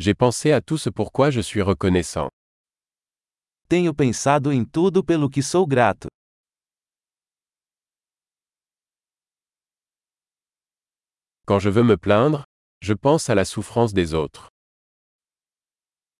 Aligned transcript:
J'ai 0.00 0.14
pensé 0.14 0.52
à 0.52 0.60
tout 0.60 0.78
ce 0.78 0.90
pourquoi 0.90 1.30
je 1.30 1.40
suis 1.40 1.60
reconnaissant. 1.60 2.28
Tenho 3.68 3.92
pensado 3.92 4.52
em 4.52 4.64
tudo 4.64 5.02
pelo 5.02 5.28
que 5.28 5.42
sou 5.42 5.66
grato. 5.66 6.06
Quand 11.44 11.58
je 11.58 11.68
veux 11.68 11.82
me 11.82 11.96
plaindre, 11.96 12.44
je 12.80 12.94
pense 12.94 13.28
à 13.28 13.34
la 13.34 13.44
souffrance 13.44 13.92
des 13.92 14.14
autres. 14.14 14.48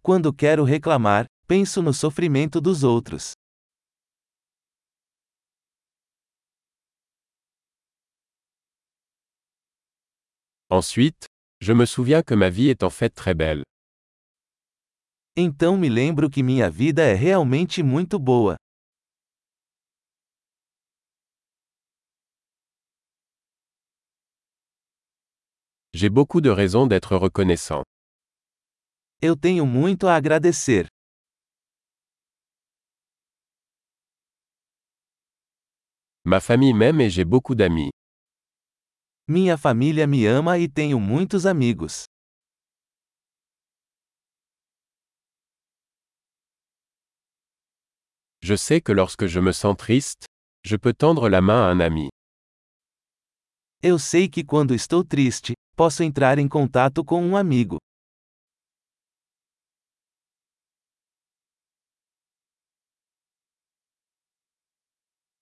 Quando 0.02 0.32
quero 0.32 0.64
reclamar, 0.64 1.26
penso 1.46 1.80
no 1.80 1.92
sofrimento 1.92 2.60
dos 2.60 2.82
outros. 2.82 3.34
Ensuite, 10.68 11.27
je 11.60 11.72
me 11.72 11.86
souviens 11.86 12.22
que 12.22 12.34
ma 12.34 12.50
vie 12.50 12.68
est 12.68 12.82
en 12.82 12.90
fait 12.90 13.10
très 13.10 13.34
belle. 13.34 13.62
Então 15.36 15.76
me 15.78 15.88
lembro 15.88 16.28
que 16.30 16.42
minha 16.42 16.68
vida 16.70 17.02
é 17.02 17.14
realmente 17.14 17.82
muito 17.82 18.18
boa. 18.18 18.56
J'ai 25.94 26.10
beaucoup 26.10 26.40
de 26.40 26.50
raisons 26.50 26.86
d'être 26.86 27.16
reconnaissant. 27.16 27.82
Eu 29.20 29.36
tenho 29.36 29.66
muito 29.66 30.06
a 30.06 30.14
agradecer. 30.14 30.86
Ma 36.24 36.40
famille 36.40 36.74
m'aime 36.74 37.00
et 37.00 37.10
j'ai 37.10 37.24
beaucoup 37.24 37.54
d'amis. 37.54 37.90
Minha 39.30 39.58
família 39.58 40.06
me 40.06 40.24
ama 40.24 40.58
e 40.58 40.66
tenho 40.66 40.98
muitos 40.98 41.44
amigos. 41.44 42.04
Je 48.42 48.56
sais 48.56 48.80
que 48.80 48.90
lorsque 48.90 49.26
je 49.26 49.38
me 49.38 49.52
sens 49.52 49.76
triste, 49.76 50.24
je 50.64 50.76
peux 50.76 50.94
tendre 50.94 51.28
la 51.28 51.42
main 51.42 51.68
à 51.68 51.70
un 51.70 51.80
ami. 51.80 52.08
Eu 53.82 53.98
sei 53.98 54.30
que 54.30 54.42
quando 54.42 54.74
estou 54.74 55.04
triste, 55.04 55.52
posso 55.76 56.02
entrar 56.02 56.38
em 56.38 56.48
contato 56.48 57.04
com 57.04 57.22
um 57.22 57.36
amigo. 57.36 57.76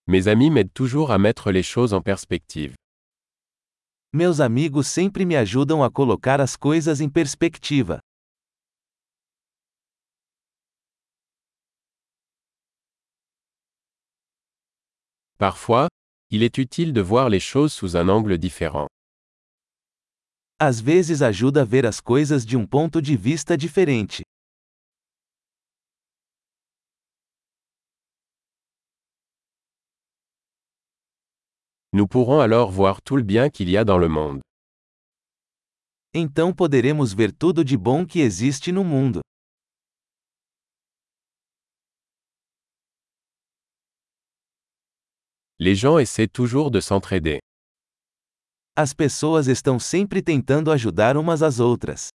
Mes 0.05 0.27
amis 0.27 0.49
m'aident 0.49 0.73
toujours 0.73 1.11
à 1.11 1.17
mettre 1.17 1.51
les 1.53 1.63
choses 1.63 1.93
en 1.93 2.01
perspective. 2.01 2.75
Meus 4.17 4.39
amigos 4.39 4.87
sempre 4.87 5.23
me 5.25 5.35
ajudam 5.35 5.83
a 5.83 5.91
colocar 5.91 6.41
as 6.41 6.55
coisas 6.55 6.99
em 6.99 7.07
perspectiva. 7.07 7.99
Parfois, 15.37 15.85
il 16.31 16.41
est 16.41 16.57
utile 16.57 16.93
de 16.93 16.99
voir 16.99 17.29
les 17.29 17.39
choses 17.39 17.73
sous 17.73 17.95
un 17.95 18.09
angle 18.09 18.39
différent. 18.39 18.87
Às 20.59 20.81
vezes 20.81 21.21
ajuda 21.21 21.61
a 21.61 21.63
ver 21.63 21.85
as 21.85 22.01
coisas 22.01 22.43
de 22.43 22.57
um 22.57 22.65
ponto 22.65 22.99
de 22.99 23.15
vista 23.15 23.55
diferente. 23.55 24.23
Nous 31.97 32.05
pourrons 32.05 32.41
alors 32.41 32.69
voir 32.69 33.01
tout 33.01 33.15
le 33.17 33.23
bien 33.23 33.49
qu'il 33.49 33.71
y 33.71 33.75
a 33.75 33.83
dans 33.83 33.97
le 33.97 34.07
monde. 34.07 34.39
Então 36.13 36.53
poderemos 36.53 37.11
ver 37.15 37.31
tudo 37.31 37.63
de 37.63 37.75
bom 37.75 38.05
que 38.05 38.19
existe 38.19 38.71
no 38.71 38.83
mundo. 38.83 39.21
Les 45.57 45.73
gens 45.73 45.97
essaient 45.97 46.31
toujours 46.31 46.69
de 46.69 46.79
s'entraider. 46.81 47.39
As 48.75 48.93
pessoas 48.93 49.47
estão 49.47 49.79
sempre 49.79 50.21
tentando 50.21 50.69
ajudar 50.69 51.17
umas 51.17 51.41
às 51.41 51.59
outras. 51.59 52.09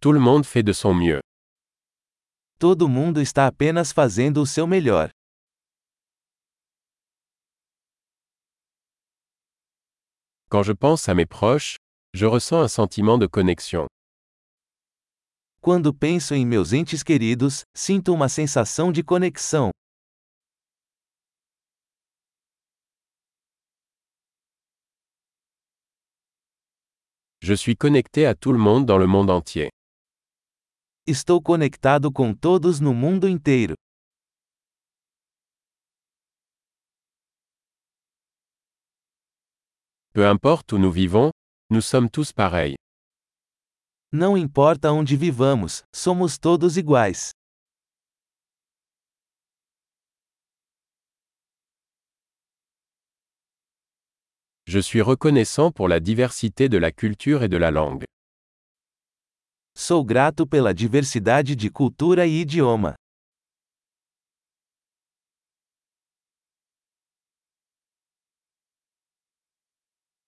Tout 0.00 0.10
le 0.10 0.18
monde 0.18 0.44
fait 0.44 0.64
de 0.64 0.72
son 0.72 0.94
mieux. 0.94 1.20
Todo 2.60 2.86
mundo 2.86 3.22
está 3.22 3.46
apenas 3.46 3.90
fazendo 3.90 4.42
o 4.42 4.46
seu 4.46 4.66
melhor. 4.66 5.08
Quand 10.50 10.62
je 10.62 10.74
pense 10.74 11.08
à 11.08 11.14
mes 11.14 11.24
proches, 11.24 11.76
je 12.12 12.26
ressens 12.26 12.62
un 12.62 12.68
sentiment 12.68 13.16
de 13.16 13.26
connexion. 13.26 13.86
Quando 15.62 15.94
penso 15.94 16.34
em 16.34 16.44
meus 16.44 16.74
entes 16.74 17.02
queridos, 17.02 17.62
sinto 17.74 18.12
uma 18.12 18.28
sensação 18.28 18.92
de 18.92 19.02
conexão. 19.02 19.70
Je 27.42 27.56
suis 27.56 27.74
connecté 27.74 28.26
à 28.26 28.34
tout 28.34 28.52
le 28.52 28.58
monde 28.58 28.84
dans 28.84 28.98
le 28.98 29.06
monde 29.06 29.30
entier. 29.30 29.70
Estou 31.10 31.42
conectado 31.42 32.12
com 32.12 32.32
todos 32.32 32.78
no 32.78 32.94
mundo 32.94 33.28
inteiro. 33.28 33.74
Peu 40.12 40.24
importe 40.30 40.76
où 40.76 40.78
nous 40.78 40.92
vivons, 40.92 41.32
nous 41.68 41.82
sommes 41.82 42.08
tous 42.08 42.30
pareils. 42.32 42.76
Não 44.12 44.38
importa 44.38 44.92
onde 44.92 45.16
vivamos, 45.16 45.82
somos 45.92 46.38
todos 46.38 46.76
iguais. 46.76 47.32
Je 54.68 54.78
suis 54.78 55.02
reconnaissant 55.02 55.72
pour 55.72 55.88
la 55.88 55.98
diversité 55.98 56.68
de 56.68 56.78
la 56.78 56.92
culture 56.92 57.42
et 57.42 57.48
de 57.48 57.56
la 57.56 57.72
langue. 57.72 58.04
Sou 59.74 60.04
grato 60.04 60.46
pela 60.46 60.74
diversidade 60.74 61.54
de 61.56 61.70
cultura 61.70 62.26
e 62.26 62.40
idioma. 62.40 62.94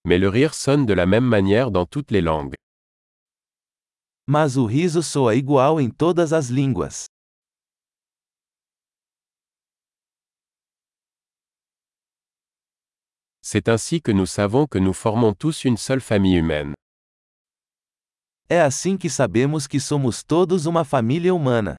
Mais 0.05 0.19
le 0.19 0.29
rire 0.29 0.55
sonne 0.55 0.85
de 0.85 0.95
la 0.95 1.07
même 1.07 1.25
manière 1.25 1.71
dans 1.71 1.87
toutes 1.87 2.11
les 2.11 2.21
langues. 2.21 2.55
Mas 4.27 4.57
o 4.57 4.67
riso 4.67 5.03
soa 5.03 5.35
igual 5.35 5.81
em 5.81 5.91
todas 5.91 6.33
as 6.33 6.49
línguas. 6.49 7.07
C'est 13.45 13.69
ainsi 13.69 14.01
que 14.01 14.13
nous 14.13 14.27
savons 14.27 14.67
que 14.67 14.79
nous 14.79 14.93
formons 14.95 15.35
tous 15.35 15.65
une 15.65 15.77
seule 15.77 16.01
famille 16.01 16.37
humaine. 16.37 16.75
É 18.55 18.61
assim 18.61 18.99
que 18.99 19.09
sabemos 19.09 19.67
que 19.67 19.81
somos 19.81 20.23
todos 20.23 20.67
uma 20.67 20.85
família 20.85 21.33
humana. 21.35 21.75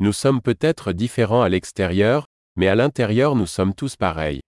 Nous 0.00 0.12
sommes 0.12 0.40
peut-être 0.42 0.92
différents 0.92 1.42
à 1.42 1.48
l'extérieur, 1.48 2.24
mais 2.56 2.66
à 2.66 2.74
l'intérieur 2.74 3.36
nous 3.36 3.46
sommes 3.46 3.72
tous 3.72 3.94
pareils. 3.94 4.40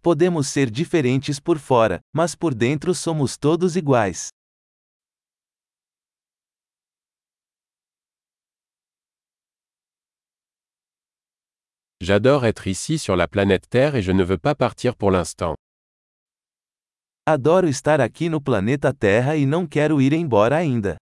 Podemos 0.00 0.46
ser 0.46 0.70
diferentes 0.70 1.40
por 1.40 1.58
fora, 1.58 1.98
mas 2.14 2.36
por 2.36 2.54
dentro 2.54 2.94
somos 2.94 3.36
todos 3.36 3.74
iguais. 3.74 4.28
J'adore 12.06 12.46
être 12.46 12.68
ici 12.68 13.00
sur 13.00 13.16
la 13.16 13.26
planète 13.26 13.68
Terre 13.68 13.96
et 13.96 14.00
je 14.00 14.12
ne 14.12 14.22
veux 14.22 14.38
pas 14.38 14.54
partir 14.54 14.94
pour 14.94 15.10
l'instant. 15.10 15.56
Adoro 17.26 17.66
estar 17.66 18.00
aqui 18.00 18.28
no 18.28 18.40
planeta 18.40 18.92
Terra 18.92 19.36
e 19.36 19.44
não 19.44 19.66
quero 19.66 20.00
ir 20.00 20.12
embora 20.12 20.54
ainda. 20.54 20.96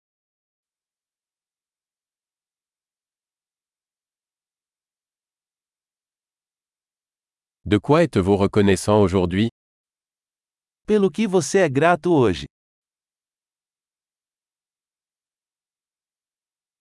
De 7.65 7.77
quoi 7.79 8.03
êtes-vous 8.03 8.37
reconnaissant 8.37 9.01
aujourd'hui? 9.01 9.49
Pelo 10.87 11.11
que 11.11 11.27
você 11.27 11.57
é 11.57 11.69
grato 11.69 12.13
hoje? 12.13 12.45